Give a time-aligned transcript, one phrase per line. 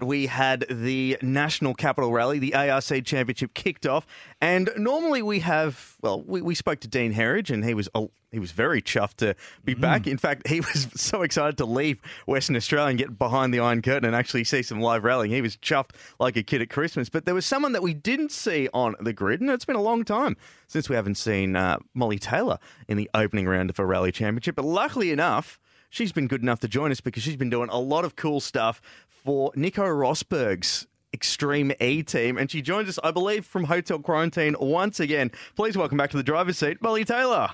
[0.00, 4.06] We had the National Capital Rally, the ARC Championship kicked off,
[4.42, 7.88] and normally we have, well, we, we spoke to Dean Herridge, and he was
[8.36, 9.80] he was very chuffed to be mm.
[9.80, 10.06] back.
[10.06, 13.80] In fact, he was so excited to leave Western Australia and get behind the Iron
[13.80, 15.32] Curtain and actually see some live rallying.
[15.32, 17.08] He was chuffed like a kid at Christmas.
[17.08, 19.82] But there was someone that we didn't see on the grid, and it's been a
[19.82, 20.36] long time
[20.66, 22.58] since we haven't seen uh, Molly Taylor
[22.88, 24.56] in the opening round of a rally championship.
[24.56, 25.58] But luckily enough,
[25.88, 28.40] she's been good enough to join us because she's been doing a lot of cool
[28.40, 28.82] stuff
[29.26, 32.38] for Nico Rosberg's Extreme E team.
[32.38, 35.32] And she joins us, I believe, from Hotel Quarantine once again.
[35.56, 37.50] Please welcome back to the driver's seat, Molly Taylor.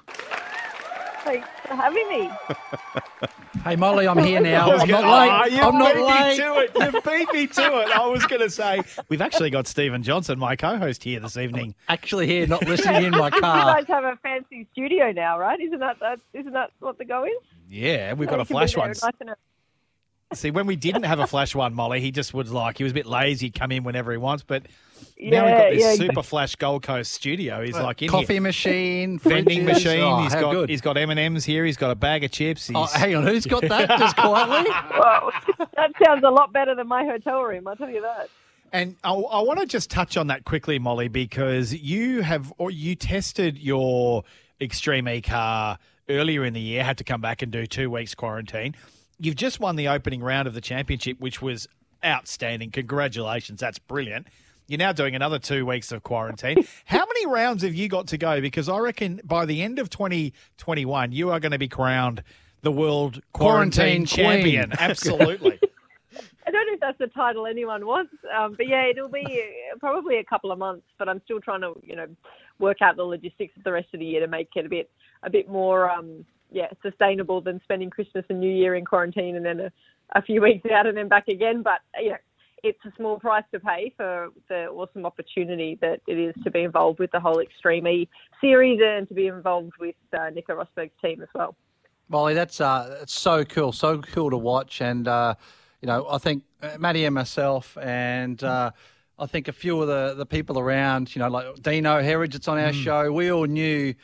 [1.24, 2.30] Thanks for having me.
[3.64, 4.70] hey, Molly, I'm here now.
[4.76, 5.60] I'm not late.
[5.62, 6.30] Oh, I'm not late.
[6.30, 6.92] me to it.
[6.94, 7.96] You beat me to it.
[7.96, 11.38] I was going to say, we've actually got Stephen Johnson, my co host, here this
[11.38, 11.74] evening.
[11.88, 13.78] Actually, here, not listening in my car.
[13.80, 15.58] You guys have a fancy studio now, right?
[15.58, 17.32] Isn't that, that, isn't that what the go is?
[17.70, 18.88] Yeah, we've got a flash one.
[18.88, 19.00] Nice
[20.34, 22.92] See, when we didn't have a flash one, Molly, he just was like, he was
[22.92, 24.42] a bit lazy, he'd come in whenever he wants.
[24.42, 24.64] But
[25.16, 27.64] yeah, now we've got this yeah, super flash Gold Coast studio.
[27.64, 28.42] He's like in coffee here.
[28.42, 30.00] machine, vending machine.
[30.00, 30.68] Oh, he's got good.
[30.68, 31.64] he's got M and M's here.
[31.64, 32.70] He's got a bag of chips.
[32.74, 33.88] Oh, hang on, who's got that?
[33.98, 34.70] Just quietly.
[34.98, 35.32] Well,
[35.76, 37.68] that sounds a lot better than my hotel room.
[37.68, 38.28] I'll tell you that.
[38.72, 42.70] And I, I want to just touch on that quickly, Molly, because you have or
[42.70, 44.24] you tested your
[44.62, 46.82] Extreme E car earlier in the year.
[46.82, 48.74] Had to come back and do two weeks quarantine.
[49.22, 51.68] You've just won the opening round of the championship, which was
[52.04, 52.72] outstanding.
[52.72, 54.26] Congratulations, that's brilliant.
[54.66, 56.66] You're now doing another two weeks of quarantine.
[56.86, 58.40] How many rounds have you got to go?
[58.40, 62.24] Because I reckon by the end of 2021, you are going to be crowned
[62.62, 64.72] the world quarantine, quarantine champion.
[64.78, 65.60] Absolutely.
[66.44, 69.78] I don't know if that's the title anyone wants, um, but yeah, it'll be uh,
[69.78, 70.86] probably a couple of months.
[70.98, 72.08] But I'm still trying to, you know,
[72.58, 74.90] work out the logistics of the rest of the year to make it a bit,
[75.22, 79.44] a bit more, um, yeah, sustainable than spending Christmas and New Year in quarantine and
[79.44, 79.72] then a,
[80.14, 81.62] a few weeks out and then back again.
[81.62, 82.16] But you know,
[82.62, 86.62] it's a small price to pay for the awesome opportunity that it is to be
[86.62, 88.08] involved with the whole Extreme E
[88.40, 91.56] series and to be involved with uh, Nico Rosberg's team as well.
[92.08, 95.34] Molly, that's uh, that's so cool, so cool to watch, and uh,
[95.80, 98.70] you know, I think uh, Maddie and myself, and uh,
[99.18, 102.48] I think a few of the, the people around, you know, like Dino Herridge, it's
[102.48, 102.84] on our mm.
[102.84, 103.12] show.
[103.12, 103.94] We all knew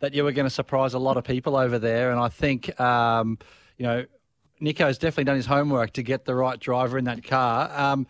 [0.00, 2.78] that you were going to surprise a lot of people over there, and I think,
[2.80, 3.38] um,
[3.76, 4.04] you know,
[4.60, 7.70] Nico's definitely done his homework to get the right driver in that car.
[7.74, 8.06] Um,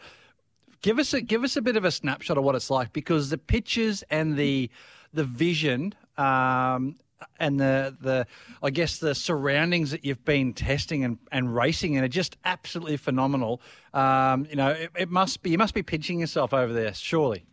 [0.82, 3.30] give us a give us a bit of a snapshot of what it's like because
[3.30, 4.70] the pictures and the
[5.12, 6.96] the vision um,
[7.38, 8.26] and the the
[8.62, 12.96] I guess the surroundings that you've been testing and, and racing in are just absolutely
[12.96, 13.60] phenomenal.
[13.92, 17.44] Um, you know, it, it, must be you must be pinching yourself over there, surely.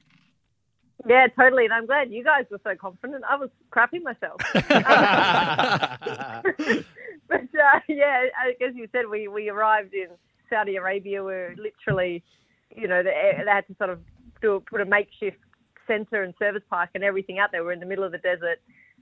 [1.07, 3.23] Yeah, totally, and I'm glad you guys were so confident.
[3.29, 4.41] I was crapping myself.
[7.27, 8.25] but uh, yeah,
[8.65, 10.07] as you said, we, we arrived in
[10.49, 11.23] Saudi Arabia.
[11.23, 12.23] We are literally,
[12.75, 13.99] you know, they, they had to sort of
[14.41, 15.37] do put a makeshift
[15.87, 17.63] centre and service park and everything out there.
[17.63, 18.59] We're in the middle of the desert.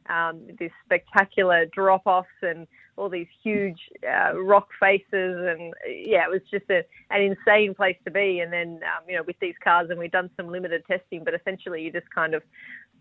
[0.09, 6.29] Um, these spectacular drop offs and all these huge uh, rock faces and yeah, it
[6.29, 8.39] was just a, an insane place to be.
[8.39, 11.33] And then um, you know with these cars, and we've done some limited testing, but
[11.33, 12.43] essentially you just kind of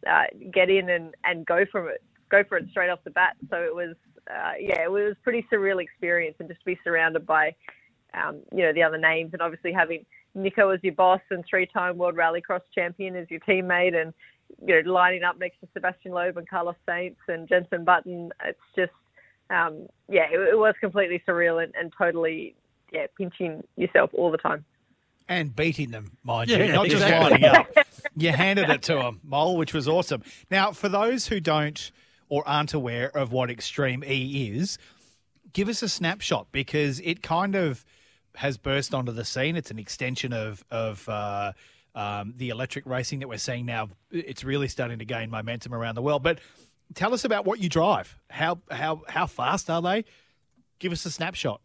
[0.07, 3.37] uh, get in and, and go from it, go for it straight off the bat.
[3.51, 3.95] So it was
[4.31, 7.55] uh, yeah, it was pretty surreal experience, and just to be surrounded by,
[8.15, 10.05] um, you know, the other names, and obviously having
[10.35, 14.15] Nico as your boss and three-time World Rallycross champion as your teammate, and
[14.65, 18.59] you know, lining up next to Sebastian Loeb and Carlos Sainz and Jenson Button, it's
[18.77, 18.93] just,
[19.53, 22.55] um, yeah, it, it, was completely surreal and, and totally,
[22.93, 24.65] yeah, pinching yourself all the time
[25.29, 27.39] and beating them, mind yeah, you, not exactly.
[27.41, 27.67] just lining up.
[28.15, 30.23] You handed it to them, Mole, which was awesome.
[30.51, 31.91] Now, for those who don't
[32.29, 34.77] or aren't aware of what Extreme E is,
[35.53, 37.87] give us a snapshot because it kind of
[38.35, 39.57] has burst onto the scene.
[39.57, 41.53] It's an extension of of uh,
[41.95, 43.89] um, the electric racing that we're seeing now.
[44.11, 46.23] It's really starting to gain momentum around the world.
[46.23, 46.41] But
[46.95, 48.17] tell us about what you drive.
[48.31, 50.05] How how how fast are they?
[50.79, 51.61] Give us a snapshot.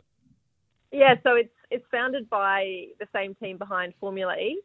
[0.92, 4.62] Yeah, so it's it's founded by the same team behind Formula E.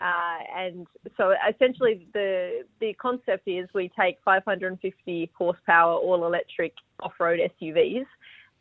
[0.00, 7.38] Uh, and so essentially the the concept is we take 550 horsepower all electric off-road
[7.60, 8.06] SUVs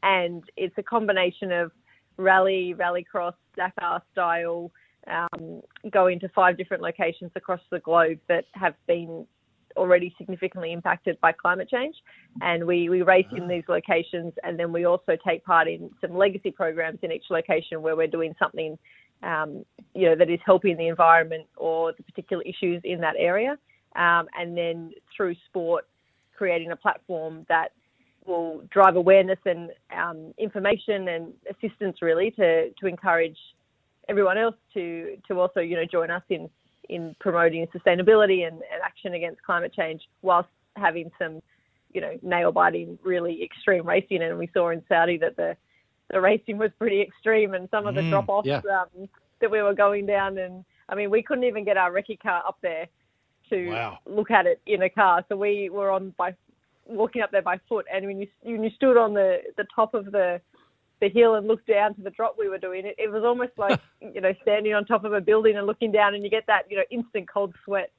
[0.04, 1.72] and it's a combination of
[2.18, 4.72] rally, rallycross, Dakar style,
[5.08, 9.26] um, going to five different locations across the globe that have been
[9.76, 11.96] already significantly impacted by climate change.
[12.42, 16.16] And we, we race in these locations and then we also take part in some
[16.16, 18.78] legacy programs in each location where we're doing something
[19.24, 23.58] um, you know, that is helping the environment or the particular issues in that area.
[23.96, 25.86] Um, and then through sport,
[26.36, 27.70] creating a platform that
[28.26, 33.38] will drive awareness and um, information and assistance really to, to encourage
[34.10, 36.50] everyone else to, to also, you know, join us in,
[36.90, 41.42] in promoting sustainability and, and action against climate change whilst having some,
[41.94, 44.22] you know, nail biting, really extreme racing.
[44.24, 45.56] And we saw in Saudi that the,
[46.10, 48.62] the racing was pretty extreme and some of the Mm, drop offs yeah.
[48.72, 49.08] um,
[49.40, 50.38] that we were going down.
[50.38, 52.88] And I mean, we couldn't even get our recce car up there
[53.50, 54.00] to Wow.
[54.06, 55.24] look at it in a car.
[55.30, 56.36] So we were on by
[56.86, 57.86] walking up there by foot.
[57.94, 60.42] And when you, when you stood on the, the top of the,
[61.02, 63.52] the hill and looked down to the drop we were doing, it, it was almost
[63.58, 66.46] like, you know, standing on top of a building and looking down and you get
[66.48, 67.92] that, you know, instant cold sweat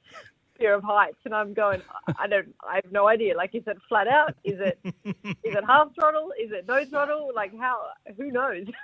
[0.57, 1.17] fear of heights.
[1.25, 1.81] And I'm going,
[2.17, 3.35] I don't, I have no idea.
[3.35, 4.35] Like, is it flat out?
[4.43, 5.13] Is it, is
[5.43, 6.31] it half throttle?
[6.41, 7.31] Is it no throttle?
[7.35, 7.81] Like, how,
[8.17, 8.65] who knows?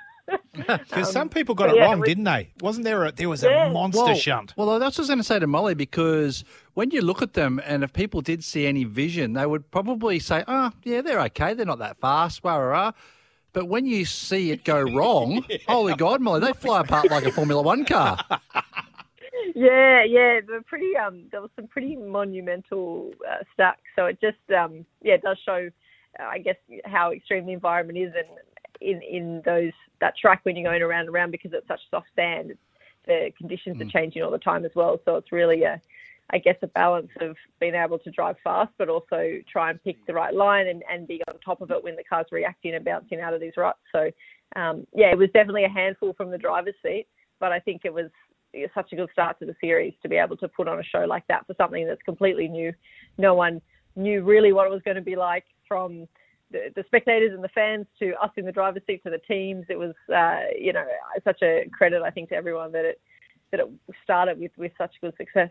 [0.55, 2.51] Because um, some people got it yeah, wrong, was- didn't they?
[2.61, 3.67] Wasn't there a there was Yeah.
[3.67, 4.53] a monster well, shunt?
[4.55, 7.33] Well, that's what I was going to say to Molly because when you look at
[7.33, 11.19] them, and if people did see any vision, they would probably say, "Oh, yeah, they're
[11.21, 11.53] okay.
[11.55, 12.91] They're not that fast." Rah, rah, rah.
[13.53, 17.31] But when you see it go wrong, holy God, Molly, they fly apart like a
[17.31, 18.17] Formula One car.
[19.55, 20.95] Yeah, yeah, they're pretty.
[20.95, 23.81] Um, there was some pretty monumental uh, stacks.
[23.95, 25.69] So it just, um, yeah, it does show,
[26.19, 26.55] uh, I guess,
[26.85, 28.27] how extreme the environment is, and
[28.81, 32.07] in in those that track when you're going around and around because it's such soft
[32.15, 32.57] sand,
[33.05, 34.99] the conditions are changing all the time as well.
[35.05, 35.81] So it's really a,
[36.33, 39.97] I guess, a balance of being able to drive fast, but also try and pick
[40.07, 42.85] the right line and, and be on top of it when the car's reacting and
[42.85, 43.79] bouncing out of these ruts.
[43.91, 44.09] So,
[44.55, 47.07] um, yeah, it was definitely a handful from the driver's seat,
[47.39, 48.09] but I think it was
[48.73, 51.05] such a good start to the series to be able to put on a show
[51.05, 52.73] like that for something that's completely new.
[53.17, 53.61] No one
[53.95, 56.07] knew really what it was going to be like from
[56.51, 59.65] the, the spectators and the fans to us in the driver's seat to the teams.
[59.69, 60.85] It was, uh, you know,
[61.23, 63.01] such a credit I think to everyone that it
[63.51, 63.69] that it
[64.03, 65.49] started with with such good success.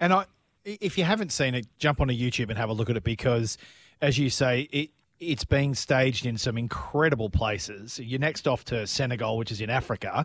[0.00, 0.26] And I,
[0.64, 3.58] if you haven't seen it, jump onto YouTube and have a look at it because,
[4.00, 4.90] as you say, it
[5.20, 7.98] it's being staged in some incredible places.
[7.98, 10.24] You're next off to Senegal, which is in Africa.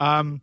[0.00, 0.40] Um,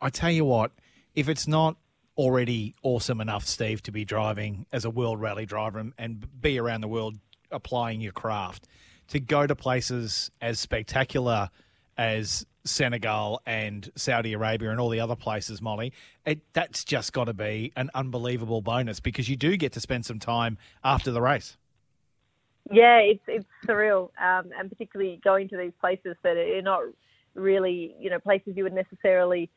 [0.00, 0.72] I tell you what,
[1.14, 1.76] if it's not
[2.16, 6.58] already awesome enough, Steve, to be driving as a world rally driver and, and be
[6.58, 7.16] around the world
[7.50, 8.68] applying your craft,
[9.08, 11.48] to go to places as spectacular
[12.00, 15.92] as Senegal and Saudi Arabia and all the other places, Molly,
[16.24, 20.06] it, that's just got to be an unbelievable bonus because you do get to spend
[20.06, 21.58] some time after the race.
[22.72, 26.80] Yeah, it's it's surreal, um, and particularly going to these places that are not
[27.34, 29.50] really, you know, places you would necessarily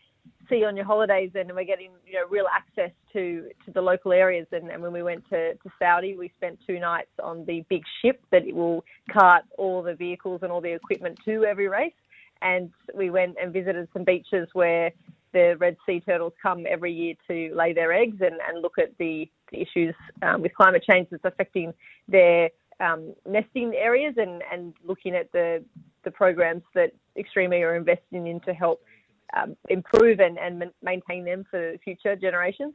[0.50, 4.12] see on your holidays, and we're getting, you know, real access to to the local
[4.12, 4.48] areas.
[4.52, 7.84] And, and when we went to, to Saudi, we spent two nights on the big
[8.02, 11.94] ship that will cart all the vehicles and all the equipment to every race.
[12.44, 14.92] And we went and visited some beaches where
[15.34, 18.96] the red sea turtles come every year to lay their eggs and, and look at
[19.00, 21.74] the, the issues um, with climate change that's affecting
[22.08, 22.50] their
[22.80, 25.64] um, nesting areas and, and looking at the,
[26.04, 28.84] the programs that Extreme are investing in to help
[29.36, 32.74] um, improve and, and maintain them for future generations.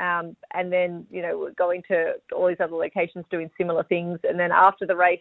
[0.00, 4.18] Um, and then, you know, going to all these other locations doing similar things.
[4.24, 5.20] And then after the race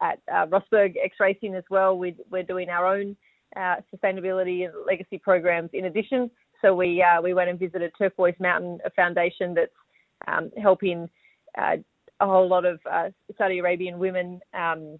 [0.00, 3.16] at uh, Rosberg X Racing as well, we, we're doing our own
[3.56, 6.30] uh, sustainability and legacy programs in addition.
[6.62, 9.72] So we uh, we went and visited Turquoise Mountain, a foundation that's
[10.26, 11.08] um, helping
[11.58, 11.76] uh,
[12.20, 14.98] a whole lot of uh, Saudi Arabian women um,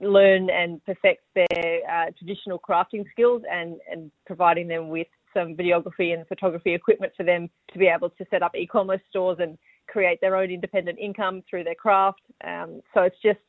[0.00, 6.12] learn and perfect their uh, traditional crafting skills and, and providing them with some videography
[6.12, 9.56] and photography equipment for them to be able to set up e-commerce stores and
[9.88, 12.20] create their own independent income through their craft.
[12.44, 13.40] Um, so it's just,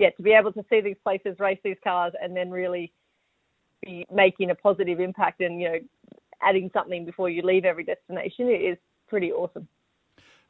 [0.00, 2.90] yeah, to be able to see these places race these cars and then really
[3.84, 5.78] be making a positive impact and, you know,
[6.42, 8.78] adding something before you leave every destination is
[9.08, 9.68] pretty awesome.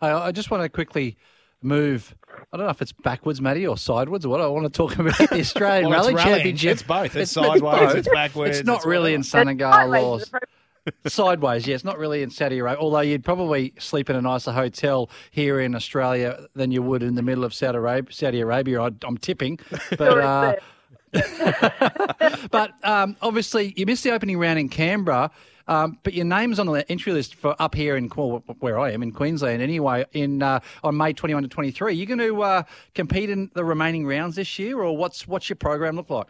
[0.00, 1.16] I, I just want to quickly
[1.62, 2.14] move.
[2.52, 4.24] I don't know if it's backwards, Matty, or sideways.
[4.24, 6.36] What I want to talk about the Australian Well, it's Rally rallying.
[6.36, 6.72] Championship.
[6.72, 7.16] It's both.
[7.16, 9.24] It's sideways, it's backwards, It's not it's really in whatever.
[9.24, 10.30] Senegal or Sideways,
[11.06, 11.66] sideways.
[11.66, 12.80] Yeah, it's not really in Saudi Arabia.
[12.80, 17.14] Although you'd probably sleep in a nicer hotel here in Australia than you would in
[17.14, 18.12] the middle of Saudi Arabia.
[18.12, 19.58] Saudi Arabia, I, I'm tipping.
[19.98, 20.56] But uh,
[22.50, 25.30] but um, obviously, you missed the opening round in Canberra.
[25.68, 28.90] Um, but your name's on the entry list for up here in well, where I
[28.90, 29.62] am in Queensland.
[29.62, 32.62] Anyway, in uh, on May 21 to 23, you going to uh,
[32.94, 36.26] compete in the remaining rounds this year, or what's what's your program look like?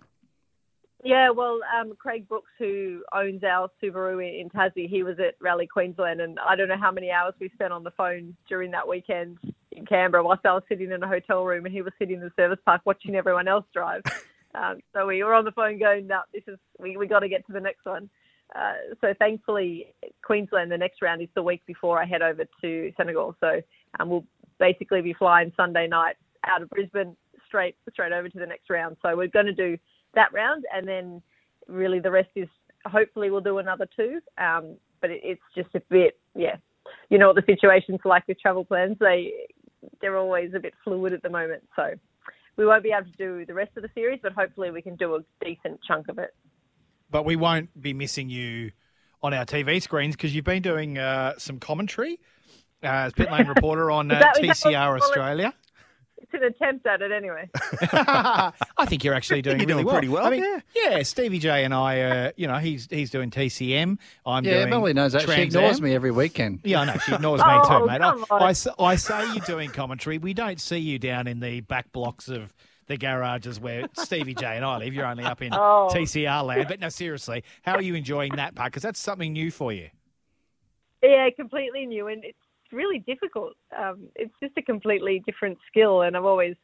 [1.03, 5.35] Yeah, well, um, Craig Brooks, who owns our Subaru in, in Tassie, he was at
[5.41, 8.71] Rally Queensland, and I don't know how many hours we spent on the phone during
[8.73, 9.39] that weekend
[9.73, 12.21] in Canberra whilst I was sitting in a hotel room and he was sitting in
[12.21, 14.03] the service park watching everyone else drive.
[14.53, 17.29] Um, so we were on the phone going, "No, this is we we got to
[17.29, 18.11] get to the next one."
[18.53, 22.93] Uh, so thankfully, Queensland, the next round is the week before I head over to
[22.97, 23.37] Senegal.
[23.39, 23.61] So
[24.01, 24.25] um, we'll
[24.59, 27.17] basically be flying Sunday night out of Brisbane
[27.47, 28.97] straight straight over to the next round.
[29.03, 29.79] So we're going to do
[30.15, 31.23] that round, and then
[31.69, 32.49] really the rest is
[32.87, 34.21] hopefully we'll do another two.
[34.39, 36.57] Um, but it, it's just a bit, yeah.
[37.09, 38.97] You know what the situation's like with travel plans.
[39.01, 39.33] They
[40.01, 41.63] they're always a bit fluid at the moment.
[41.77, 41.95] So
[42.57, 44.97] we won't be able to do the rest of the series, but hopefully we can
[44.97, 46.35] do a decent chunk of it.
[47.11, 48.73] But we won't be missing you
[49.23, 52.21] on our TV screens because you've been doing uh, some commentary
[52.83, 55.03] uh, as pit lane reporter on uh, Is that- is that TCR you call it?
[55.03, 55.55] Australia.
[56.33, 57.49] It's an attempt at it anyway.
[57.93, 58.53] I
[58.87, 59.95] think you're actually doing You're really doing well.
[59.97, 60.61] pretty well, I mean, yeah.
[60.99, 61.03] yeah.
[61.03, 63.99] Stevie J and I, uh, you know, he's he's doing TCM.
[64.25, 65.23] I'm Yeah, doing Melly knows that.
[65.23, 65.85] She ignores Am.
[65.85, 66.61] me every weekend.
[66.65, 66.97] Yeah, I know.
[66.99, 68.01] She ignores me Oh, too, mate.
[68.01, 68.43] I, come on.
[68.43, 70.19] I s- I say you're doing commentary.
[70.19, 72.55] We don't see you down in the back blocks of
[72.87, 74.95] the garages where Stevie J and I live.
[74.95, 75.89] You're only up in Oh.
[75.93, 76.67] TCR land.
[76.69, 78.71] But no, seriously, how are you enjoying that part?
[78.73, 79.91] Because that's something new for you.
[81.03, 82.37] Yeah, completely new, and it's
[82.73, 83.55] really difficult.
[83.77, 86.57] Um, it's just a completely different skill, and I've always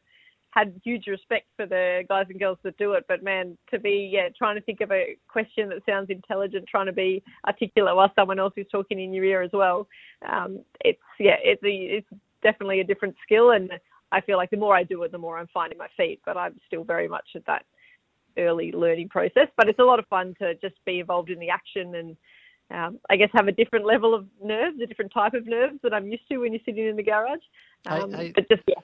[0.51, 3.05] had huge respect for the guys and girls that do it.
[3.09, 6.87] But man, to be yeah trying to think of a question that sounds intelligent, trying
[6.87, 9.87] to be articulate while someone else is talking in your ear as well,
[10.31, 12.09] um, it's yeah, it's a, it's
[12.43, 13.71] definitely a different skill, and
[14.13, 16.21] I feel like the more I do it, the more I'm finding my feet.
[16.25, 17.65] But I'm still very much at that
[18.39, 19.49] early learning process.
[19.57, 22.17] But it's a lot of fun to just be involved in the action and
[22.71, 25.95] um, I guess have a different level of nerves, a different type of nerves that
[25.95, 27.41] I'm used to when you're sitting in the garage.
[27.87, 28.33] Um, hey.
[28.35, 28.75] but just yeah,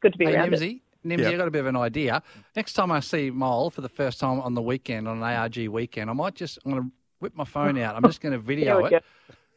[0.00, 0.60] good to be Hey, around it.
[0.60, 1.34] Nimsy, Nimsy, Yep.
[1.34, 2.22] I got a bit of an idea.
[2.54, 5.56] Next time I see Mole for the first time on the weekend, on an ARG
[5.68, 7.96] weekend, I might just, I'm going to whip my phone out.
[7.96, 9.04] I'm just going to video we it.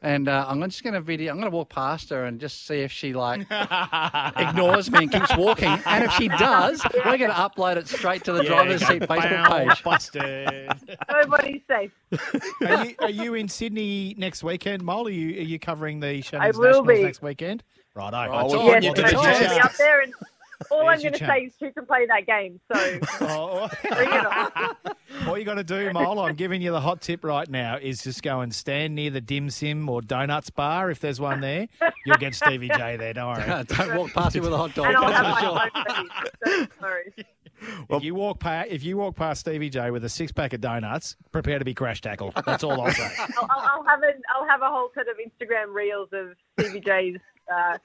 [0.05, 0.09] Go.
[0.09, 1.31] And uh, I'm just going to video.
[1.31, 3.41] I'm going to walk past her and just see if she like
[4.37, 5.77] ignores me and keeps walking.
[5.85, 9.67] And if she does, we're going to upload it straight to the driver's seat Facebook
[9.67, 9.83] page.
[9.83, 10.97] Busted.
[11.11, 11.91] Nobody's safe.
[12.65, 15.07] are, you, are you in Sydney next weekend, Mole?
[15.07, 17.03] Are you, are you covering the I Shannon's will Nationals be.
[17.03, 17.63] next weekend?
[17.95, 18.65] Right, Right, oh, it's on.
[18.65, 19.47] Yes, you can there's so do your it.
[19.47, 20.13] I'll be up there, and
[20.71, 22.59] all I'm going to say is who can play that game.
[22.71, 24.75] So Oh, bring it on.
[25.27, 28.03] All you got to do, Mole, I'm giving you the hot tip right now, is
[28.03, 31.67] just go and stand near the dim sim or donuts bar if there's one there.
[32.05, 33.63] You'll get Stevie J there, don't worry.
[33.65, 34.87] Don't walk past him with a hot dog.
[34.87, 36.67] And I'll have my sure.
[36.79, 37.11] phone ready.
[37.19, 37.25] So,
[37.89, 40.53] no if you walk past, if you walk past Stevie J with a six pack
[40.53, 42.33] of donuts, prepare to be crash tackled.
[42.45, 43.09] That's all I'll say.
[43.37, 47.21] I'll, I'll, I'll have a I'll have a whole set of Instagram reels of CBJ's
[47.53, 47.77] uh,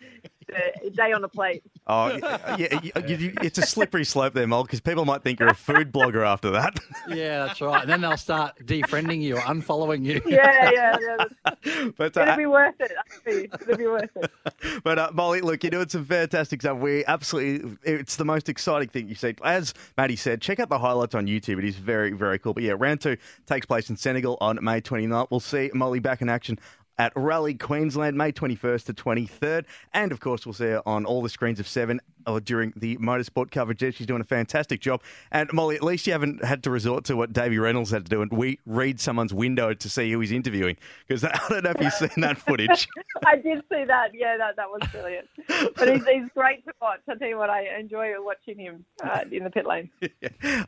[0.82, 1.62] the day on the plate.
[1.86, 5.38] Oh, yeah, yeah, you- you- it's a slippery slope there, Mol, because people might think
[5.40, 6.78] you're a food blogger after that.
[7.08, 7.80] Yeah, that's right.
[7.82, 10.20] And then they'll start defriending you or unfollowing you.
[10.26, 11.90] Yeah, yeah, yeah.
[11.96, 12.92] but It'll uh, be worth it.
[12.96, 13.48] I see.
[13.52, 14.30] It'll be worth it.
[14.84, 16.78] But uh, Molly, look, you're doing some fantastic stuff.
[16.78, 19.34] We absolutely, it's the most exciting thing you see.
[19.42, 21.58] As Maddie said, check out the highlights on YouTube.
[21.58, 22.54] It is very, very cool.
[22.54, 25.28] But yeah, round two takes place in Senegal on May 29th.
[25.30, 26.58] We'll see Molly back in action
[26.98, 29.64] at Rally Queensland, May 21st to 23rd.
[29.92, 32.96] And of course, we'll see her on all the screens of seven uh, during the
[32.98, 33.80] motorsport coverage.
[33.94, 35.02] She's doing a fantastic job.
[35.30, 38.10] And Molly, at least you haven't had to resort to what Davey Reynolds had to
[38.10, 40.76] do and we read someone's window to see who he's interviewing.
[41.06, 42.88] Because I don't know if you've seen that footage.
[43.24, 44.10] I did see that.
[44.14, 45.28] Yeah, that, that was brilliant.
[45.76, 47.00] But he's, he's great to watch.
[47.08, 49.90] I tell you what, I enjoy watching him uh, in the pit lane.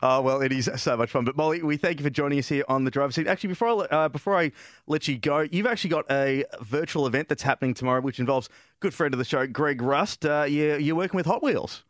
[0.02, 1.24] Oh well, it is so much fun.
[1.24, 3.26] But Molly, we thank you for joining us here on the driver's seat.
[3.26, 4.52] Actually, before I uh, before I
[4.86, 6.21] let you go, you've actually got a
[6.60, 8.48] virtual event that's happening tomorrow, which involves
[8.80, 10.24] good friend of the show, Greg Rust.
[10.24, 11.84] Uh, you're, you're working with Hot Wheels.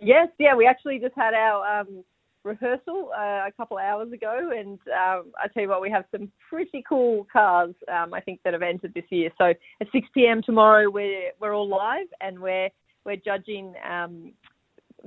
[0.00, 2.04] Yes, yeah, we actually just had our um,
[2.44, 6.30] rehearsal uh, a couple hours ago, and um, I tell you what, we have some
[6.48, 7.74] pretty cool cars.
[7.92, 9.30] Um, I think that have entered this year.
[9.38, 10.42] So at 6 p.m.
[10.42, 12.70] tomorrow, we're we're all live, and we're
[13.04, 13.74] we're judging.
[13.88, 14.32] Um,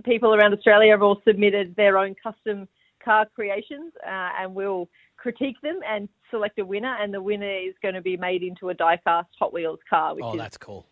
[0.05, 2.67] people around Australia have all submitted their own custom
[3.03, 4.87] car creations, uh, and we'll
[5.17, 6.95] critique them and select a winner.
[7.01, 10.23] And the winner is going to be made into a die-cast Hot Wheels car, which
[10.25, 10.85] Oh, is that's cool.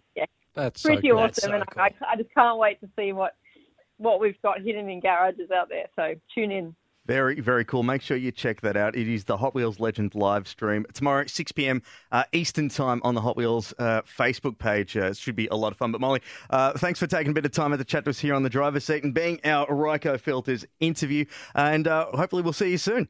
[0.54, 1.20] That's so pretty cool.
[1.20, 1.28] awesome.
[1.28, 1.84] That's so and cool.
[1.84, 3.36] I, I just can't wait to see what
[3.98, 5.86] what we've got hidden in garages out there.
[5.96, 6.76] So tune in.
[7.08, 7.84] Very, very cool.
[7.84, 8.94] Make sure you check that out.
[8.94, 11.82] It is the Hot Wheels Legend live stream tomorrow, 6 p.m.
[12.12, 14.98] Uh, Eastern Time on the Hot Wheels uh, Facebook page.
[14.98, 15.94] Uh, it should be a lot of fun.
[15.94, 18.20] But Molly, uh, thanks for taking a bit of time at the chat to us
[18.20, 21.24] here on the driver's seat and being our Ryco Filters interview.
[21.56, 23.08] And uh, hopefully we'll see you soon.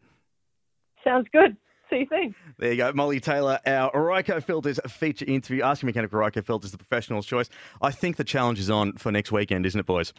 [1.04, 1.58] Sounds good.
[1.90, 2.36] See you soon.
[2.60, 5.64] There you go, Molly Taylor, our Ryco Filters feature interview.
[5.64, 7.50] Asking Mechanic Ryco Filters, the professional's choice.
[7.82, 10.14] I think the challenge is on for next weekend, isn't it, boys?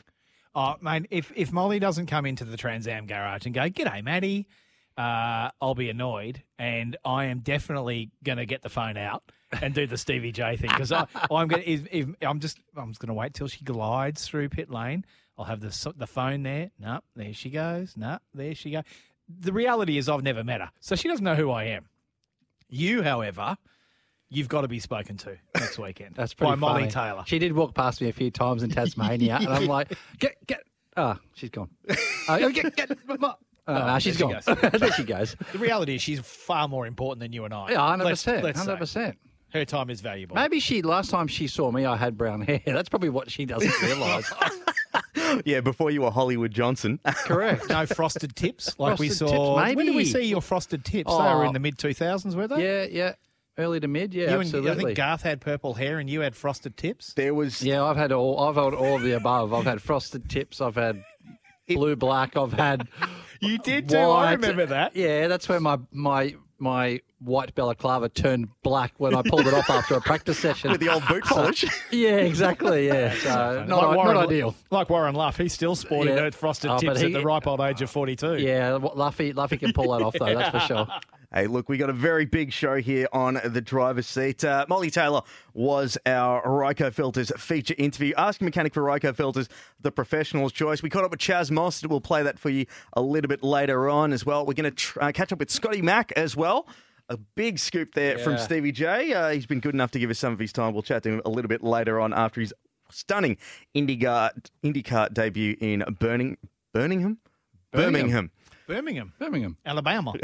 [0.54, 4.02] Oh, mate, if, if Molly doesn't come into the Trans Am garage and go, G'day,
[4.02, 4.46] Maddie,
[4.96, 6.42] uh, I'll be annoyed.
[6.58, 9.22] And I am definitely going to get the phone out
[9.62, 11.06] and do the Stevie J thing because I'm
[11.48, 14.48] going to, if, if, I'm just, I'm just going to wait till she glides through
[14.48, 15.04] pit lane.
[15.38, 16.70] I'll have the, the phone there.
[16.78, 17.96] No, there she goes.
[17.96, 18.82] No, there she goes.
[19.28, 20.70] The reality is I've never met her.
[20.80, 21.88] So she doesn't know who I am.
[22.68, 23.56] You, however,
[24.30, 26.14] you've got to be spoken to next weekend.
[26.14, 26.88] That's pretty by Molly.
[26.88, 27.22] Taylor.
[27.26, 30.62] She did walk past me a few times in Tasmania, and I'm like, get, get.
[30.96, 31.70] Ah, she's gone.
[32.28, 32.90] Uh, get, get.
[33.08, 33.34] Uh,
[33.66, 34.70] nah, she's there she gone.
[34.78, 35.36] there she goes.
[35.52, 37.70] The reality is she's far more important than you and I.
[37.72, 39.18] Yeah, hundred Let's- percent, hundred percent.
[39.50, 40.36] Her time is valuable.
[40.36, 42.60] Maybe she last time she saw me, I had brown hair.
[42.66, 44.30] That's probably what she doesn't realise.
[45.46, 46.98] Yeah, before you were Hollywood Johnson.
[47.24, 47.68] Correct.
[47.68, 49.26] No frosted tips like we saw.
[49.60, 51.10] tips, When did we see your frosted tips?
[51.10, 51.48] They were Oh.
[51.48, 52.62] in the mid 2000s, were they?
[52.62, 53.12] Yeah, yeah.
[53.58, 54.70] Early to mid, yeah, You and, absolutely.
[54.70, 57.12] I think Garth had purple hair and you had frosted tips.
[57.14, 58.38] There was Yeah, I've had all.
[58.40, 59.52] I've had all of the above.
[59.52, 60.60] I've had frosted tips.
[60.60, 61.02] I've had
[61.68, 62.36] blue black.
[62.36, 62.88] I've had.
[63.40, 63.90] You did white.
[63.90, 63.96] too.
[64.10, 64.96] I remember that.
[64.96, 69.70] Yeah, that's where my my my white balaclava turned black when I pulled it off
[69.70, 70.72] after a practice session.
[70.72, 71.64] with the old boot polish.
[71.92, 72.88] yeah, exactly.
[72.88, 74.56] Yeah, so not, Warren, not ideal.
[74.72, 76.22] Like Warren Luff, he's still sporting Yeah.
[76.22, 78.38] those frosted Oh, tips he- at the ripe old age of 42.
[78.38, 80.34] Yeah, Luffy Luffy can pull that off though.
[80.34, 80.88] That's for sure.
[81.32, 84.42] Hey, look, we got a very big show here on the driver's seat.
[84.44, 85.20] Uh, Molly Taylor
[85.52, 88.14] was our Ryco Filters feature interview.
[88.16, 89.46] Ask a Mechanic for Ryco Filters,
[89.78, 90.82] the professional's choice.
[90.82, 91.84] We caught up with Chaz Moss.
[91.84, 94.46] We'll play that for you a little bit later on as well.
[94.46, 96.66] We're going to tr- uh, catch up with Scotty Mack as well.
[97.10, 99.12] A big scoop there from Stevie J.
[99.12, 100.72] Uh, he's been good enough to give us some of his time.
[100.72, 102.54] We'll chat to him a little bit later on after his
[102.90, 103.36] stunning
[103.74, 104.30] IndyCar,
[104.64, 106.38] IndyCar debut in Burning,
[106.72, 107.18] Birmingham?
[107.70, 107.92] Birmingham.
[107.92, 108.30] Birmingham,
[108.68, 109.12] Birmingham.
[109.18, 110.12] Birmingham, Alabama.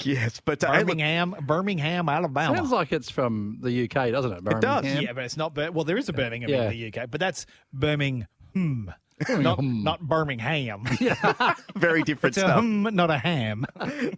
[0.00, 2.56] Yes, but uh, look, Birmingham, Birmingham, Alabama.
[2.56, 4.44] Sounds like it's from the UK, doesn't it?
[4.44, 4.82] Birmingham.
[4.84, 5.52] does, yeah, but it's not.
[5.52, 6.70] Bir- Well, there is a Birmingham Yeah.
[6.70, 8.28] in the UK, but that's Birmingham,
[9.28, 10.84] not not Birmingham.
[11.76, 12.54] very different It's a stuff.
[12.56, 13.64] hum, not a ham.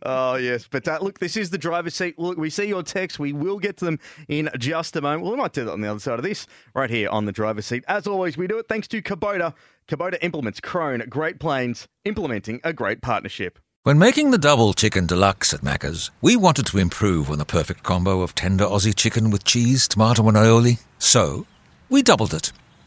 [0.03, 0.67] Oh, yes.
[0.71, 2.19] But uh, look, this is the driver's seat.
[2.19, 3.19] Look, we see your texts.
[3.19, 5.23] We will get to them in just a moment.
[5.23, 7.33] Well, we might do that on the other side of this, right here on the
[7.33, 7.85] driver's seat.
[7.87, 9.55] As always, we do it thanks to Kubota.
[9.87, 13.59] Kubota implements Crone Great Plains, implementing a great partnership.
[13.85, 17.85] When making the double chicken deluxe at Macca's, we wanted to improve on the perfect
[17.85, 20.81] combo of tender Aussie chicken with cheese, tomato, and aioli.
[20.99, 21.47] So,
[21.89, 22.53] we doubled it.